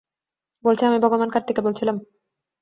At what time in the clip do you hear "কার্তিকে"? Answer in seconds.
1.31-1.61